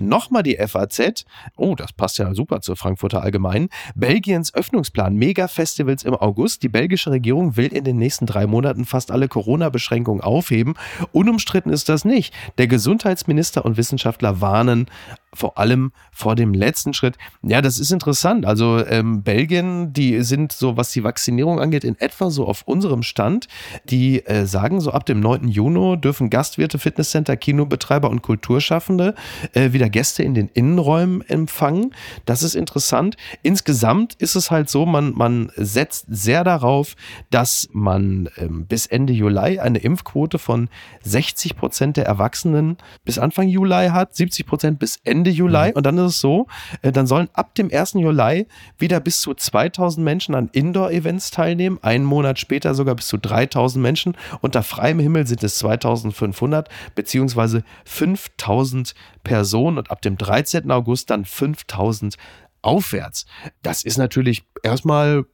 [0.00, 1.24] Nochmal die FAZ.
[1.56, 3.68] Oh, das passt ja super zur Frankfurter Allgemeinen.
[3.94, 6.62] Belgiens Öffnungsplan Mega-Festivals im August.
[6.62, 10.74] Die belgische Regierung will in den nächsten drei Monaten fast alle Corona-Beschränkungen aufheben.
[11.12, 12.34] Unumstritten ist das nicht.
[12.58, 14.86] Der Gesundheitsminister und Wissenschaftler warnen
[15.32, 17.16] vor allem vor dem letzten Schritt.
[17.42, 18.44] Ja, das ist interessant.
[18.44, 23.02] Also ähm, Belgien, die sind so, was die Vaccinierung angeht, in etwa so auf unserem
[23.02, 23.46] Stand.
[23.84, 25.48] Die äh, sagen, so ab dem 9.
[25.48, 29.14] Juni dürfen Gastwirte, Fitnesscenter, Kinobetreiber und Kulturschaffende
[29.52, 31.94] äh, wieder Gäste in den Innenräumen empfangen.
[32.24, 33.16] Das ist interessant.
[33.42, 36.96] Insgesamt ist es halt so, man, man setzt sehr darauf,
[37.30, 40.68] dass man ähm, bis Ende Juli eine Impfquote von
[41.02, 45.68] 60 Prozent der Erwachsenen bis Anfang Juli hat, 70 Prozent bis Ende Ende Juli.
[45.68, 45.72] Mhm.
[45.74, 46.46] Und dann ist es so,
[46.82, 47.94] äh, dann sollen ab dem 1.
[47.94, 48.46] Juli
[48.78, 51.78] wieder bis zu 2000 Menschen an Indoor-Events teilnehmen.
[51.82, 54.16] Einen Monat später sogar bis zu 3000 Menschen.
[54.40, 60.70] Unter freiem Himmel sind es 2500 beziehungsweise 5000 Personen und ab dem 13.
[60.70, 62.16] August dann 5000
[62.62, 63.26] aufwärts.
[63.62, 65.24] Das ist natürlich erstmal,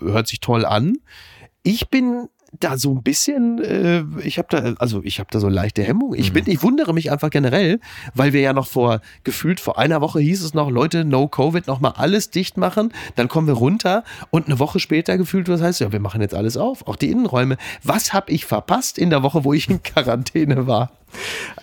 [0.00, 0.94] hört sich toll an.
[1.62, 2.28] Ich bin
[2.60, 6.14] da so ein bisschen, äh, ich habe da, also ich habe da so leichte Hemmung.
[6.14, 6.52] Ich bin, mhm.
[6.52, 7.80] ich wundere mich einfach generell,
[8.14, 11.66] weil wir ja noch vor, gefühlt vor einer Woche hieß es noch, Leute, no Covid,
[11.66, 15.80] nochmal alles dicht machen, dann kommen wir runter und eine Woche später gefühlt, was heißt
[15.80, 17.56] ja, wir machen jetzt alles auf, auch die Innenräume.
[17.82, 20.90] Was habe ich verpasst in der Woche, wo ich in Quarantäne war?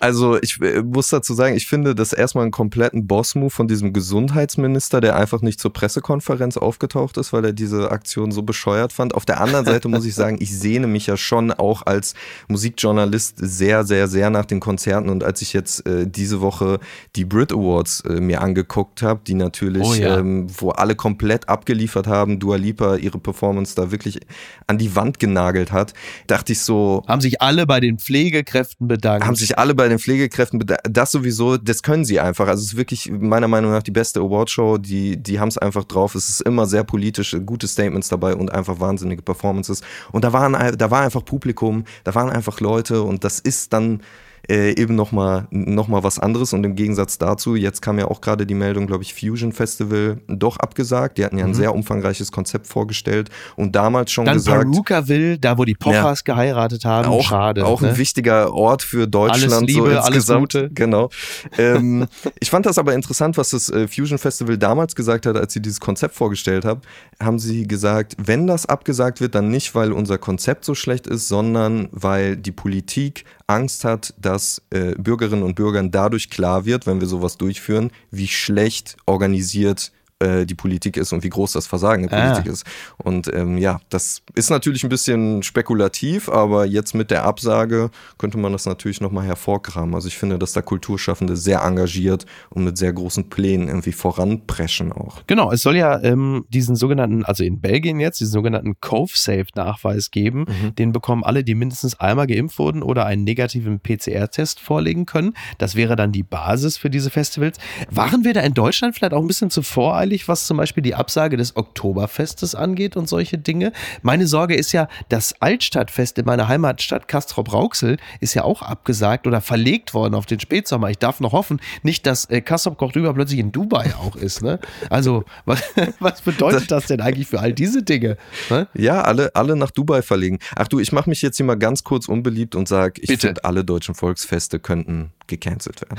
[0.00, 3.92] Also ich äh, muss dazu sagen, ich finde das erstmal einen kompletten Boss-Move von diesem
[3.92, 9.14] Gesundheitsminister, der einfach nicht zur Pressekonferenz aufgetaucht ist, weil er diese Aktion so bescheuert fand.
[9.14, 12.14] Auf der anderen Seite muss ich sagen, ich sehne mich ja schon auch als
[12.48, 15.08] Musikjournalist sehr, sehr, sehr nach den Konzerten.
[15.08, 16.78] Und als ich jetzt äh, diese Woche
[17.16, 20.18] die Brit Awards äh, mir angeguckt habe, die natürlich, oh ja.
[20.18, 24.20] ähm, wo alle komplett abgeliefert haben, Dua Lipa ihre Performance da wirklich
[24.66, 25.94] an die Wand genagelt hat,
[26.26, 27.02] dachte ich so.
[27.06, 29.26] Haben sich alle bei den Pflegekräften bedankt.
[29.26, 32.48] Haben sich alle bei den Pflegekräften, das sowieso, das können sie einfach.
[32.48, 34.78] Also es ist wirklich meiner Meinung nach die beste Awardshow.
[34.78, 36.14] Die, die haben es einfach drauf.
[36.14, 39.82] Es ist immer sehr politisch, gute Statements dabei und einfach wahnsinnige Performances.
[40.12, 44.00] Und da waren, da war einfach Publikum, da waren einfach Leute und das ist dann
[44.48, 46.52] äh, eben nochmal noch mal was anderes.
[46.52, 50.20] Und im Gegensatz dazu, jetzt kam ja auch gerade die Meldung, glaube ich, Fusion Festival
[50.28, 51.18] doch abgesagt.
[51.18, 51.54] Die hatten ja ein mhm.
[51.54, 54.62] sehr umfangreiches Konzept vorgestellt und damals schon Dann gesagt.
[54.62, 57.64] Perukaville, da wo die Pochers ja, geheiratet haben, auch, schade.
[57.64, 57.90] Auch ne?
[57.90, 59.52] ein wichtiger Ort für Deutschland.
[59.52, 60.70] Alles Liebe, so alles Gute.
[60.70, 61.10] Genau.
[61.58, 62.06] ähm,
[62.40, 65.60] ich fand das aber interessant, was das äh, Fusion Festival damals gesagt hat, als sie
[65.60, 66.80] dieses Konzept vorgestellt haben.
[67.20, 71.28] Haben sie gesagt, wenn das abgesagt wird, dann nicht, weil unser Konzept so schlecht ist,
[71.28, 74.31] sondern weil die Politik Angst hat, dass
[74.70, 80.46] äh, Bürgerinnen und Bürgern dadurch klar wird, wenn wir sowas durchführen, wie schlecht organisiert äh,
[80.46, 82.30] die Politik ist und wie groß das Versagen der ah.
[82.30, 82.64] Politik ist.
[82.98, 88.38] Und ähm, ja, das ist natürlich ein bisschen spekulativ, aber jetzt mit der Absage könnte
[88.38, 89.94] man das natürlich nochmal hervorkramen.
[89.94, 94.92] Also ich finde, dass da Kulturschaffende sehr engagiert und mit sehr großen Plänen irgendwie voranpreschen
[94.92, 95.22] auch.
[95.26, 100.46] Genau, es soll ja ähm, diesen sogenannten, also in Belgien jetzt, diesen sogenannten Cove-Safe-Nachweis geben.
[100.48, 100.74] Mhm.
[100.76, 105.34] Den bekommen alle, die mindestens einmal geimpft wurden oder einen negativen PCR-Test vorlegen können.
[105.58, 107.58] Das wäre dann die Basis für diese Festivals.
[107.90, 110.11] Waren wir da in Deutschland vielleicht auch ein bisschen zu voreilig?
[110.12, 113.72] Ärgerlich, was zum Beispiel die Absage des Oktoberfestes angeht und solche Dinge.
[114.02, 119.40] Meine Sorge ist ja, das Altstadtfest in meiner Heimatstadt Castrop-Rauxel ist ja auch abgesagt oder
[119.40, 120.90] verlegt worden auf den Spätsommer.
[120.90, 124.42] Ich darf noch hoffen, nicht, dass äh, Castrop Kocht über plötzlich in Dubai auch ist.
[124.42, 124.58] Ne?
[124.90, 125.62] Also, was,
[125.98, 128.16] was bedeutet das denn eigentlich für all diese Dinge?
[128.50, 128.68] Ne?
[128.74, 130.38] Ja, alle, alle nach Dubai verlegen.
[130.56, 133.44] Ach du, ich mache mich jetzt hier mal ganz kurz unbeliebt und sage, ich finde,
[133.44, 135.98] alle deutschen Volksfeste könnten gecancelt werden.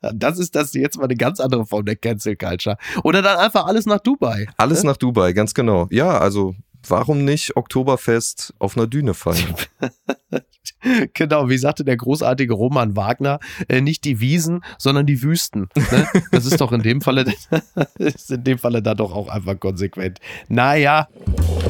[0.14, 2.76] das ist das jetzt mal eine ganz andere Form der Cancel Culture.
[3.02, 4.46] Oder dann einfach alles nach Dubai.
[4.56, 4.90] Alles ne?
[4.90, 5.86] nach Dubai, ganz genau.
[5.90, 6.54] Ja, also
[6.88, 9.54] warum nicht Oktoberfest auf einer Düne feiern?
[11.14, 15.68] genau, wie sagte der großartige Roman Wagner, äh, nicht die Wiesen, sondern die Wüsten.
[15.74, 16.08] Ne?
[16.30, 17.24] Das ist doch in dem Falle,
[17.98, 20.18] ist in dem Falle da doch auch einfach konsequent.
[20.48, 21.08] Naja.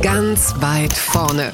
[0.02, 1.52] Ganz weit vorne.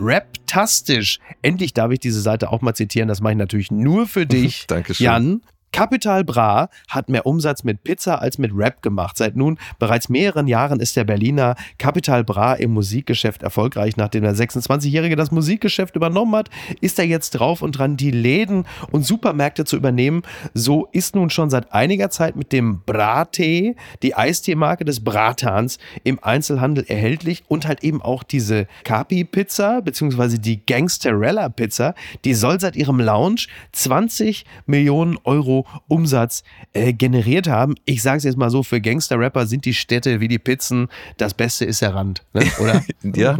[0.00, 1.18] Raptastisch.
[1.42, 3.08] Endlich darf ich diese Seite auch mal zitieren.
[3.08, 5.04] Das mache ich natürlich nur für dich, Dankeschön.
[5.04, 5.42] Jan.
[5.72, 9.16] Capital Bra hat mehr Umsatz mit Pizza als mit Rap gemacht.
[9.16, 13.96] Seit nun bereits mehreren Jahren ist der Berliner Capital Bra im Musikgeschäft erfolgreich.
[13.96, 16.50] Nachdem der 26-Jährige das Musikgeschäft übernommen hat,
[16.80, 20.22] ist er jetzt drauf und dran, die Läden und Supermärkte zu übernehmen.
[20.54, 26.22] So ist nun schon seit einiger Zeit mit dem Brattee die Eisteemarke des Bratans im
[26.22, 31.94] Einzelhandel erhältlich und halt eben auch diese Capi Pizza beziehungsweise die Gangsterella Pizza.
[32.24, 35.57] Die soll seit ihrem Launch 20 Millionen Euro
[35.88, 36.42] Umsatz
[36.72, 37.74] äh, generiert haben.
[37.84, 41.34] Ich sage es jetzt mal so, für Gangster-Rapper sind die Städte wie die Pizzen, das
[41.34, 42.44] Beste ist der Rand, ne?
[42.60, 42.84] oder?
[43.14, 43.36] ja,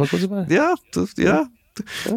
[0.49, 1.47] ja, das, ja,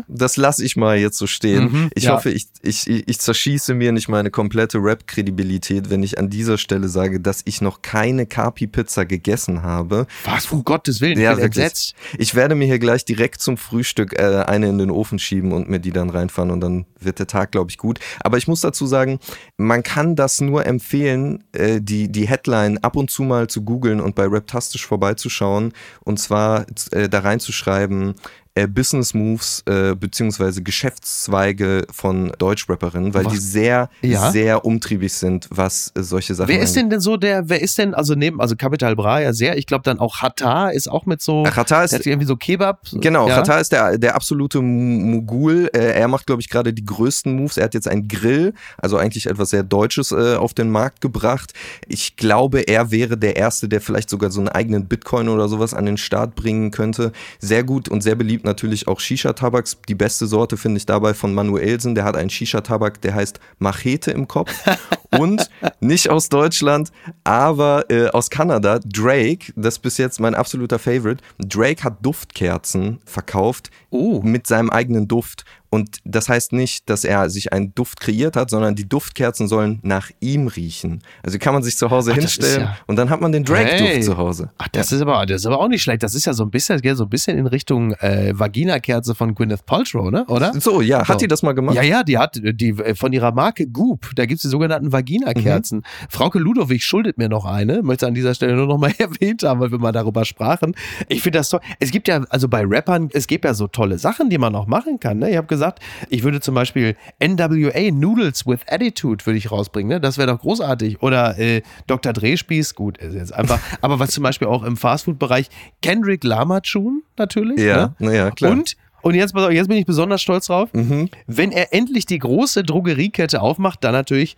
[0.09, 1.65] das lasse ich mal jetzt so stehen.
[1.65, 2.15] Mhm, ich ja.
[2.15, 6.89] hoffe, ich, ich, ich zerschieße mir nicht meine komplette Rap-Kredibilität, wenn ich an dieser Stelle
[6.89, 10.07] sage, dass ich noch keine Capi-Pizza gegessen habe.
[10.25, 11.95] Was, um Gottes Willen, ja, entsetzt.
[12.19, 15.69] Ich werde mir hier gleich direkt zum Frühstück äh, eine in den Ofen schieben und
[15.69, 17.99] mir die dann reinfahren und dann wird der Tag, glaube ich, gut.
[18.21, 19.19] Aber ich muss dazu sagen,
[19.57, 24.01] man kann das nur empfehlen, äh, die, die Headline ab und zu mal zu googeln
[24.01, 28.15] und bei Raptastisch vorbeizuschauen und zwar äh, da reinzuschreiben,
[28.55, 33.33] äh, Business Moves äh, beziehungsweise Geschäftszweige von Deutschrapperinnen, weil Was?
[33.33, 34.31] die sehr, Ja?
[34.31, 37.79] sehr umtriebig sind, was äh, solche Sachen Wer ist denn denn so der, wer ist
[37.79, 41.07] denn, also neben, also Capital Bra ja sehr, ich glaube dann auch Hatta ist auch
[41.07, 42.81] mit so, Hatta ist irgendwie so Kebab.
[42.93, 43.37] Genau, ja?
[43.37, 45.71] Katar ist der, der absolute Mogul.
[45.73, 47.57] Äh, er macht, glaube ich, gerade die größten Moves.
[47.57, 51.53] Er hat jetzt einen Grill, also eigentlich etwas sehr Deutsches, äh, auf den Markt gebracht.
[51.87, 55.75] Ich glaube, er wäre der Erste, der vielleicht sogar so einen eigenen Bitcoin oder sowas
[55.75, 57.13] an den Start bringen könnte.
[57.39, 59.79] Sehr gut und sehr beliebt natürlich auch Shisha-Tabaks.
[59.89, 61.95] Die beste Sorte finde ich dabei von Manuelsen.
[61.95, 64.53] Der hat einen Shisha-Tabak, der heißt Machete im Kopf.
[65.19, 65.49] und
[65.81, 66.91] nicht aus Deutschland,
[67.25, 68.81] aber äh, aus Kanada.
[68.85, 71.23] Drake, das ist bis jetzt mein absoluter Favorite.
[71.39, 74.21] Drake hat Duftkerzen verkauft Oh.
[74.23, 75.45] mit seinem eigenen Duft.
[75.75, 79.79] Und das heißt nicht, dass er sich einen Duft kreiert hat, sondern die Duftkerzen sollen
[79.83, 81.03] nach ihm riechen.
[81.23, 83.91] Also kann man sich zu Hause Ach, hinstellen ja- und dann hat man den Drake-Duft
[83.91, 84.03] Hey.
[84.03, 84.51] zu Hause.
[84.59, 86.03] Ach, das ist aber, das ist aber auch nicht schlecht.
[86.03, 89.35] Das ist ja so ein bisschen, geht so ein bisschen in Richtung äh, Vagina-Kerze von
[89.35, 90.27] Gwyneth Paltrow, ne?
[90.27, 90.53] Oder?
[90.61, 91.15] So, ja, hat So.
[91.17, 91.75] die das mal gemacht?
[91.77, 95.79] Ja, ja, die hat die äh, von ihrer Marke Goop, da gibt's die sogenannten Vagina-Kerzen.
[95.79, 95.83] Mhm.
[96.11, 99.61] Frauke Ludowig schuldet mir noch eine, möchte an dieser Stelle nur noch mal erwähnt haben,
[99.61, 100.75] weil wir mal darüber sprachen.
[101.09, 101.61] Ich finde das toll.
[101.81, 104.67] Es gibt ja, also bei Rappern, es gibt ja so tolle Sachen, die man auch
[104.67, 105.19] machen kann.
[105.19, 105.31] Ne?
[105.31, 105.62] Ich habe gesagt,
[106.09, 109.89] ich würde zum Beispiel NWA Noodles with Attitude würde ich rausbringen.
[109.89, 110.01] Ne?
[110.01, 111.03] Das wäre doch großartig.
[111.03, 112.13] Oder äh, Dr.
[112.13, 113.61] Drehspieß, gut, ist jetzt einfach.
[113.81, 115.49] aber was zum Beispiel auch im Fastfood-Bereich,
[115.81, 117.61] Kendrick Lamar-Chun natürlich.
[117.61, 117.95] Ja, ne?
[117.99, 118.53] naja, klar.
[118.53, 120.73] Und und jetzt, jetzt bin ich besonders stolz drauf.
[120.73, 121.09] Mhm.
[121.27, 124.37] Wenn er endlich die große Drogeriekette aufmacht, dann natürlich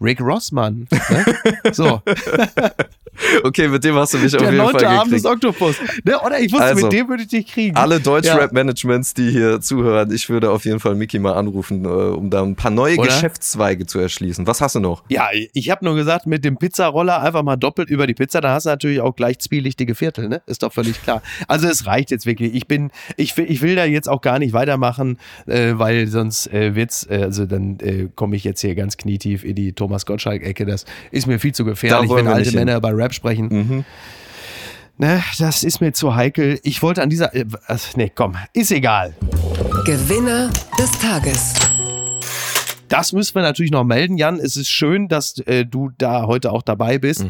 [0.00, 0.86] Rick Rossmann.
[0.90, 1.24] Ne?
[1.72, 2.00] So,
[3.42, 5.44] Okay, mit dem hast du mich auf der jeden neunte Fall Arm des gekriegt.
[5.44, 5.76] Oktopus.
[6.04, 6.18] Ne?
[6.20, 7.76] Oder ich wusste, Also, mit dem würde ich dich kriegen.
[7.76, 8.00] Alle.
[8.00, 12.42] Deutsch-Rap-Managements, die hier zuhören, ich würde auf jeden Fall Mickey mal anrufen, äh, um da
[12.42, 13.08] ein paar neue Oder?
[13.08, 14.46] Geschäftszweige zu erschließen.
[14.46, 15.02] Was hast du noch?
[15.08, 18.54] Ja, ich habe nur gesagt, mit dem Pizzaroller einfach mal doppelt über die Pizza, da
[18.54, 20.40] hast du natürlich auch gleich zwielichtige Viertel, ne?
[20.46, 21.22] Ist doch völlig klar.
[21.46, 22.54] Also es reicht jetzt wirklich.
[22.54, 26.46] Ich bin, ich will, ich will da jetzt auch gar nicht weitermachen, äh, weil sonst
[26.52, 30.06] äh, wird's, äh, also dann äh, komme ich jetzt hier ganz knietief in die Thomas
[30.06, 30.66] Gottschalk-Ecke.
[30.66, 32.52] Das ist mir viel zu gefährlich, wenn alte.
[32.52, 33.48] Männer über Rap sprechen.
[33.48, 33.84] Mhm.
[34.98, 36.60] Ne, das ist mir zu heikel.
[36.62, 37.44] Ich wollte an dieser, äh,
[37.96, 39.14] nee, komm, ist egal.
[39.84, 41.54] Gewinner des Tages.
[42.88, 44.38] Das müssen wir natürlich noch melden, Jan.
[44.38, 47.24] Es ist schön, dass äh, du da heute auch dabei bist.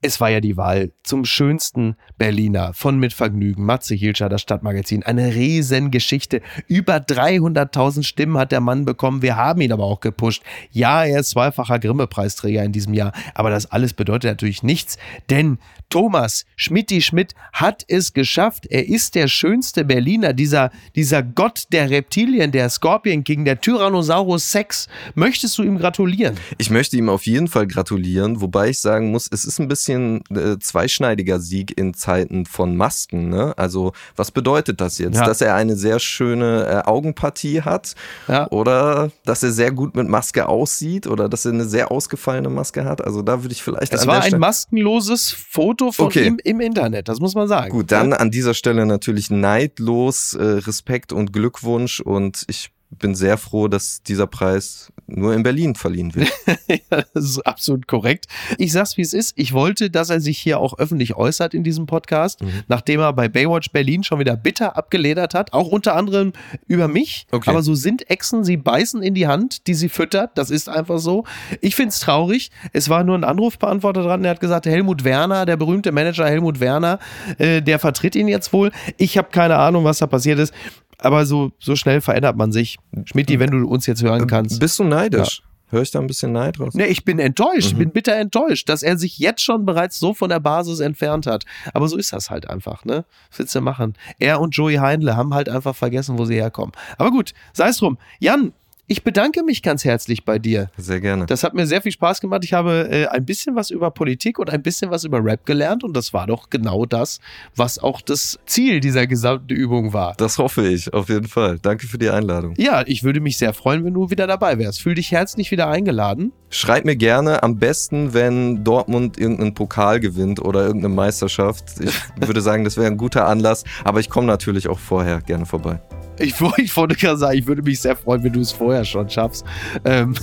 [0.00, 5.02] Es war ja die Wahl zum schönsten Berliner von Mit Vergnügen, Matze Hilscher, das Stadtmagazin.
[5.02, 6.42] Eine Riesengeschichte.
[6.66, 9.22] Über 300.000 Stimmen hat der Mann bekommen.
[9.22, 10.42] Wir haben ihn aber auch gepusht.
[10.70, 13.12] Ja, er ist zweifacher Grimme-Preisträger in diesem Jahr.
[13.34, 14.98] Aber das alles bedeutet natürlich nichts,
[15.28, 15.58] denn
[15.90, 18.64] Thomas Schmidti Schmidt hat es geschafft.
[18.70, 24.50] Er ist der schönste Berliner, dieser, dieser Gott der Reptilien, der Scorpion King, der Tyrannosaurus
[24.52, 24.88] Sex.
[25.14, 26.36] Möchtest du ihm gratulieren?
[26.58, 30.22] Ich möchte ihm auf jeden Fall gratulieren, wobei ich sagen muss, es ist ein bisschen
[30.30, 33.28] äh, zweischneidiger Sieg in Zeiten von Masken.
[33.28, 33.52] Ne?
[33.58, 35.16] Also was bedeutet das jetzt?
[35.16, 35.26] Ja.
[35.26, 37.94] Dass er eine sehr schöne äh, Augenpartie hat
[38.28, 38.46] Ja.
[38.50, 42.84] oder dass er sehr gut mit Maske aussieht oder dass er eine sehr ausgefallene Maske
[42.84, 43.02] hat?
[43.04, 46.26] Also da würde ich vielleicht Es war ein Stelle- maskenloses Foto von Okay.
[46.26, 47.70] ihm im Internet, das muss man sagen.
[47.70, 53.38] Gut, dann an dieser Stelle natürlich neidlos äh, Respekt und Glückwunsch und ich bin sehr
[53.38, 56.30] froh, dass dieser Preis nur in Berlin verliehen wird.
[56.90, 58.26] Ja, das ist absolut korrekt.
[58.58, 59.32] Ich sag's wie es ist.
[59.36, 62.48] Ich wollte, dass er sich hier auch öffentlich äußert in diesem Podcast, Mhm.
[62.68, 66.32] nachdem er bei Baywatch Berlin schon wieder bitter abgeledert hat, auch unter anderem
[66.68, 67.26] über mich.
[67.32, 67.50] Okay.
[67.50, 70.38] Aber so sind Echsen, sie beißen in die Hand, die sie füttert.
[70.38, 71.24] Das ist einfach so.
[71.60, 72.50] Ich find's traurig.
[72.72, 76.60] Es war nur ein Anrufbeantworter dran, der hat gesagt, Helmut Werner, der berühmte Manager Helmut
[76.60, 76.98] Werner,
[77.38, 78.70] äh, der vertritt ihn jetzt wohl.
[78.96, 80.54] Ich habe keine Ahnung, was da passiert ist.
[81.02, 82.78] Aber so, so schnell verändert man sich.
[83.04, 84.60] Schmidti, wenn du uns jetzt hören kannst.
[84.60, 85.42] Bist du neidisch?
[85.72, 86.74] Höre ich da ein bisschen Neid raus?
[86.74, 87.78] Ne, ich bin enttäuscht, Mhm.
[87.78, 91.44] bin bitter enttäuscht, dass er sich jetzt schon bereits so von der Basis entfernt hat.
[91.74, 93.04] Aber so ist das halt einfach, ne?
[93.30, 93.94] Was willst du machen?
[94.18, 96.72] Er und Joey Heinle haben halt einfach vergessen, wo sie herkommen.
[96.98, 97.98] Aber gut, sei es drum.
[98.18, 98.52] Jan,
[98.90, 100.68] ich bedanke mich ganz herzlich bei dir.
[100.76, 101.26] Sehr gerne.
[101.26, 102.42] Das hat mir sehr viel Spaß gemacht.
[102.42, 105.84] Ich habe äh, ein bisschen was über Politik und ein bisschen was über Rap gelernt
[105.84, 107.20] und das war doch genau das,
[107.54, 110.14] was auch das Ziel dieser gesamten Übung war.
[110.16, 111.60] Das hoffe ich, auf jeden Fall.
[111.62, 112.54] Danke für die Einladung.
[112.58, 114.82] Ja, ich würde mich sehr freuen, wenn du wieder dabei wärst.
[114.82, 116.32] Fühl dich herzlich wieder eingeladen.
[116.48, 121.62] Schreib mir gerne, am besten, wenn Dortmund irgendeinen Pokal gewinnt oder irgendeine Meisterschaft.
[121.78, 121.94] Ich
[122.26, 125.80] würde sagen, das wäre ein guter Anlass, aber ich komme natürlich auch vorher gerne vorbei.
[126.20, 129.08] Ich, ich wollte gerade sagen, ich würde mich sehr freuen, wenn du es vorher schon
[129.08, 129.44] schaffst.
[129.84, 130.14] Ähm,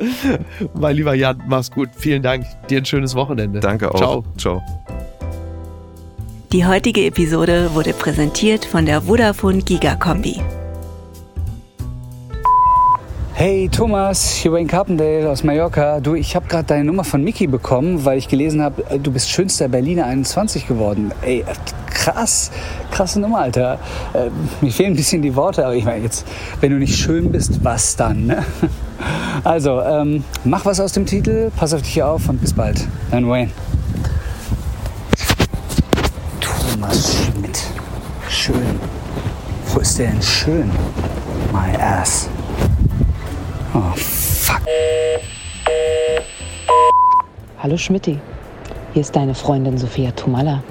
[0.74, 1.88] mein lieber Jan, mach's gut.
[1.96, 2.44] Vielen Dank.
[2.68, 3.60] Dir ein schönes Wochenende.
[3.60, 3.98] Danke auch.
[3.98, 4.24] Ciao.
[4.38, 4.62] Ciao.
[6.52, 10.40] Die heutige Episode wurde präsentiert von der Vodafone Giga Kombi.
[13.38, 16.00] Hey Thomas, hier Wayne Carpendale aus Mallorca.
[16.00, 19.28] Du, ich habe gerade deine Nummer von Mickey bekommen, weil ich gelesen habe, du bist
[19.28, 21.12] schönster Berliner 21 geworden.
[21.20, 21.44] Ey,
[21.90, 22.50] krass,
[22.90, 23.78] krasse Nummer, Alter.
[24.14, 24.30] Äh,
[24.62, 26.26] mir fehlen ein bisschen die Worte, aber ich meine jetzt,
[26.62, 28.24] wenn du nicht schön bist, was dann?
[28.24, 28.42] Ne?
[29.44, 32.88] Also, ähm, mach was aus dem Titel, pass auf dich auf und bis bald.
[33.10, 33.50] Dein Wayne.
[36.40, 37.62] Thomas Schmidt.
[38.30, 38.80] Schön.
[39.74, 40.70] Wo ist der denn schön?
[41.52, 42.30] My ass.
[43.76, 44.62] Oh, fuck.
[47.58, 48.18] Hallo Schmidti,
[48.94, 50.62] hier ist deine Freundin Sophia Tumala.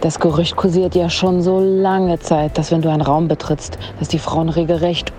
[0.00, 4.08] Das Gerücht kursiert ja schon so lange Zeit, dass wenn du einen Raum betrittst, dass
[4.08, 5.12] die Frauen regelrecht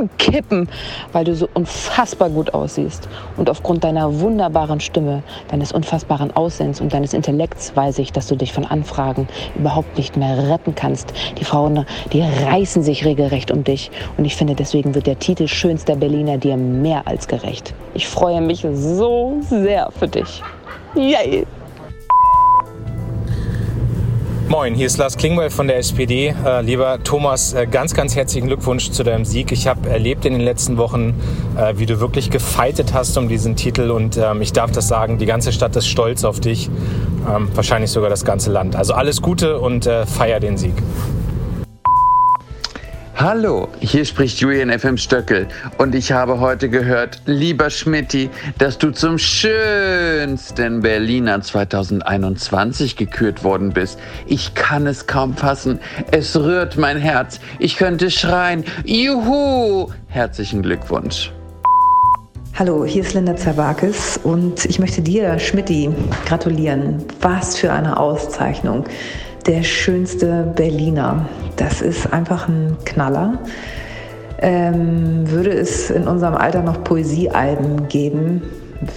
[0.00, 0.68] umkippen,
[1.12, 3.08] weil du so unfassbar gut aussiehst.
[3.36, 8.36] Und aufgrund deiner wunderbaren Stimme, deines unfassbaren Aussehens und deines Intellekts weiß ich, dass du
[8.36, 11.12] dich von Anfragen überhaupt nicht mehr retten kannst.
[11.38, 13.90] Die Frauen, die reißen sich regelrecht um dich.
[14.16, 17.74] Und ich finde, deswegen wird der Titel Schönster Berliner dir mehr als gerecht.
[17.94, 20.42] Ich freue mich so sehr für dich.
[20.94, 21.46] Yay!
[24.48, 26.28] Moin, hier ist Lars Klingbeil von der SPD.
[26.42, 29.52] Äh, lieber Thomas, äh, ganz, ganz herzlichen Glückwunsch zu deinem Sieg.
[29.52, 31.12] Ich habe erlebt in den letzten Wochen,
[31.54, 35.18] äh, wie du wirklich gefeitet hast um diesen Titel und ähm, ich darf das sagen,
[35.18, 36.70] die ganze Stadt ist stolz auf dich,
[37.30, 38.74] ähm, wahrscheinlich sogar das ganze Land.
[38.74, 40.72] Also alles Gute und äh, feier den Sieg.
[43.20, 48.92] Hallo, hier spricht Julian FM Stöckel und ich habe heute gehört, lieber Schmidti, dass du
[48.92, 53.98] zum schönsten Berliner 2021 gekürt worden bist.
[54.28, 55.80] Ich kann es kaum fassen.
[56.12, 57.40] Es rührt mein Herz.
[57.58, 58.62] Ich könnte schreien.
[58.84, 59.88] Juhu!
[60.06, 61.32] Herzlichen Glückwunsch.
[62.54, 65.90] Hallo, hier ist Linda Zerwakis und ich möchte dir, Schmidti,
[66.24, 67.04] gratulieren.
[67.20, 68.84] Was für eine Auszeichnung
[69.44, 71.28] der schönste Berliner.
[71.58, 73.38] Das ist einfach ein Knaller.
[74.40, 78.42] Ähm, würde es in unserem Alter noch Poesiealben geben,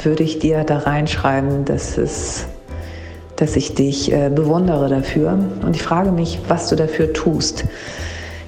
[0.04, 2.46] würde ich dir da reinschreiben, dass, es,
[3.36, 5.40] dass ich dich äh, bewundere dafür.
[5.64, 7.66] Und ich frage mich, was du dafür tust.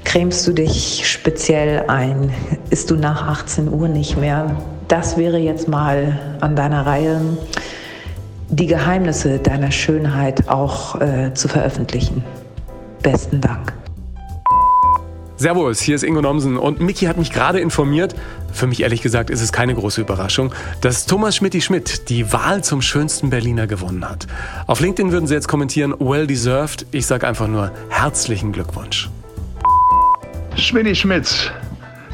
[0.03, 2.31] Cremst du dich speziell ein?
[2.69, 4.55] Ist du nach 18 Uhr nicht mehr?
[4.87, 7.19] Das wäre jetzt mal an deiner Reihe
[8.49, 12.23] die Geheimnisse deiner Schönheit auch äh, zu veröffentlichen.
[13.01, 13.73] Besten Dank.
[15.43, 18.15] Servus, hier ist Ingo Nomsen und Miki hat mich gerade informiert,
[18.53, 22.81] für mich ehrlich gesagt ist es keine große Überraschung, dass Thomas Schmidt die Wahl zum
[22.81, 24.25] schönsten Berliner gewonnen hat.
[24.67, 26.85] Auf LinkedIn würden sie jetzt kommentieren, well deserved.
[26.91, 29.09] Ich sage einfach nur herzlichen Glückwunsch.
[30.55, 31.51] Schmidti Schmitz,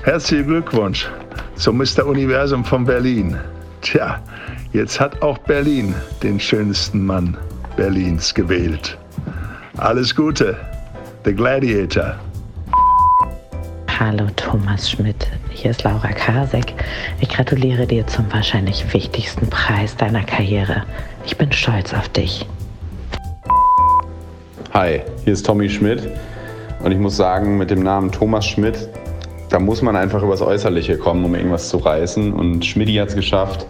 [0.01, 1.07] herzlichen Glückwunsch
[1.55, 2.07] zum Mr.
[2.07, 3.37] Universum von Berlin.
[3.81, 4.19] Tja,
[4.73, 7.37] Jetzt hat auch Berlin den schönsten Mann
[7.75, 8.97] Berlins gewählt.
[9.77, 10.57] Alles Gute,
[11.25, 12.15] The Gladiator.
[13.99, 16.73] Hallo Thomas Schmidt, hier ist Laura Kasek.
[17.19, 20.85] Ich gratuliere dir zum wahrscheinlich wichtigsten Preis deiner Karriere.
[21.25, 22.47] Ich bin stolz auf dich.
[24.73, 26.07] Hi, hier ist Tommy Schmidt
[26.81, 28.87] und ich muss sagen, mit dem Namen Thomas Schmidt,
[29.49, 33.15] da muss man einfach übers Äußerliche kommen, um irgendwas zu reißen und Schmidti hat es
[33.15, 33.65] geschafft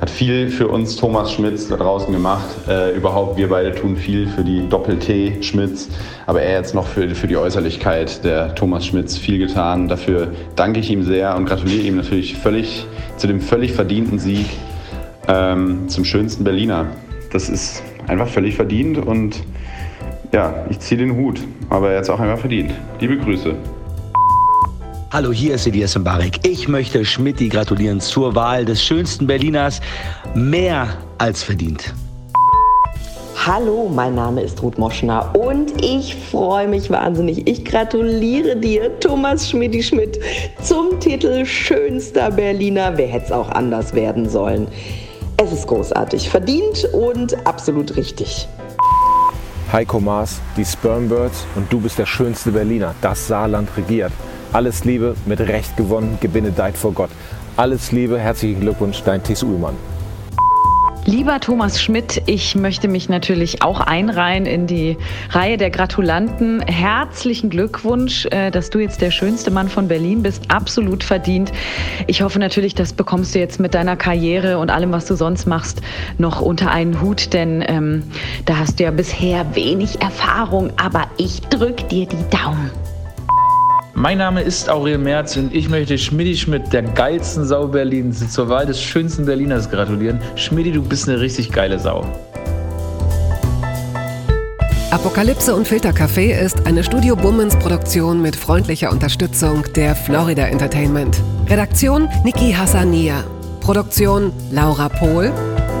[0.00, 2.46] hat viel für uns Thomas Schmitz da draußen gemacht.
[2.68, 5.88] Äh, überhaupt, wir beide tun viel für die Doppel-T Schmitz,
[6.26, 9.88] aber er jetzt noch für, für die Äußerlichkeit der Thomas Schmitz viel getan.
[9.88, 14.46] Dafür danke ich ihm sehr und gratuliere ihm natürlich völlig zu dem völlig verdienten Sieg
[15.26, 16.86] ähm, zum schönsten Berliner.
[17.32, 19.42] Das ist einfach völlig verdient und
[20.32, 22.72] ja, ich ziehe den Hut, aber er hat es auch einfach verdient.
[23.00, 23.54] Liebe Grüße.
[25.10, 26.46] Hallo, hier ist Elias Mbarek.
[26.46, 29.80] Ich möchte Schmidti gratulieren zur Wahl des schönsten Berliners.
[30.34, 31.94] Mehr als verdient.
[33.46, 37.48] Hallo, mein Name ist Ruth Moschner und ich freue mich wahnsinnig.
[37.48, 40.20] Ich gratuliere dir, Thomas Schmidti Schmidt,
[40.60, 42.92] zum Titel Schönster Berliner.
[42.98, 44.68] Wer hätte es auch anders werden sollen?
[45.38, 48.46] Es ist großartig, verdient und absolut richtig.
[49.72, 52.94] Heiko Maas, die Spermbirds und du bist der schönste Berliner.
[53.00, 54.12] Das Saarland regiert.
[54.52, 57.10] Alles Liebe, mit Recht gewonnen, gebenedeit vor Gott.
[57.56, 59.74] Alles Liebe, herzlichen Glückwunsch, dein Thies Uhlmann.
[61.04, 64.96] Lieber Thomas Schmidt, ich möchte mich natürlich auch einreihen in die
[65.30, 66.60] Reihe der Gratulanten.
[66.62, 70.50] Herzlichen Glückwunsch, äh, dass du jetzt der schönste Mann von Berlin bist.
[70.50, 71.52] Absolut verdient.
[72.06, 75.46] Ich hoffe natürlich, das bekommst du jetzt mit deiner Karriere und allem, was du sonst
[75.46, 75.80] machst,
[76.18, 78.02] noch unter einen Hut, denn ähm,
[78.44, 80.72] da hast du ja bisher wenig Erfahrung.
[80.76, 82.70] Aber ich drück dir die Daumen.
[83.98, 88.48] Mein Name ist Aurel Merz und ich möchte Schmidti Schmidt, der geilsten Sau Berlins, zur
[88.48, 90.20] Wahl des schönsten Berliners gratulieren.
[90.36, 92.06] Schmidti, du bist eine richtig geile Sau.
[94.92, 101.20] Apokalypse und Filtercafé ist eine Studio Bummens Produktion mit freundlicher Unterstützung der Florida Entertainment.
[101.48, 103.24] Redaktion Niki Hassania.
[103.58, 105.32] Produktion Laura Pohl.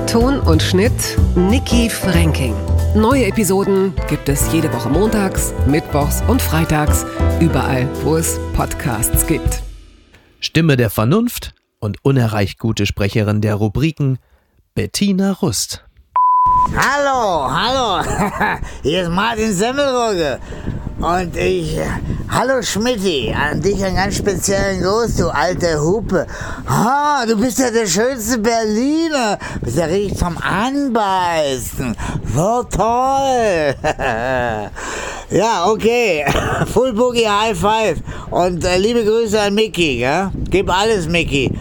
[0.08, 2.56] Ton und Schnitt Niki Franking.
[2.94, 7.04] Neue Episoden gibt es jede Woche montags, mittwochs und freitags,
[7.38, 9.62] überall, wo es Podcasts gibt.
[10.40, 14.18] Stimme der Vernunft und unerreicht gute Sprecherin der Rubriken
[14.74, 15.84] Bettina Rust.
[16.74, 18.04] Hallo, hallo,
[18.82, 20.40] hier ist Martin Semmelrogge.
[21.00, 21.78] Und ich,
[22.28, 26.26] hallo Schmidti, an dich einen ganz speziellen Gruß, du alte Hupe.
[26.66, 29.38] Ah, du bist ja der schönste Berliner.
[29.62, 31.96] Bist ja richtig zum Anbeißen.
[32.34, 33.74] So toll.
[35.30, 36.24] ja, okay.
[36.72, 37.98] Full Boogie High Five.
[38.32, 40.32] Und äh, liebe Grüße an Mickey, ja?
[40.50, 41.52] Gib alles, Mickey.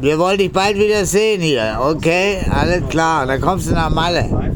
[0.00, 2.44] Wir wollen dich bald wieder sehen hier, okay?
[2.50, 4.53] Alles klar, dann kommst du nach Malle.